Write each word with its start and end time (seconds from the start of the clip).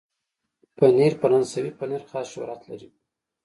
پنېر 0.77 1.13
فرانسوي 1.21 1.71
پنېر 1.79 2.03
خاص 2.09 2.27
شهرت 2.33 2.61
لري. 2.69 2.87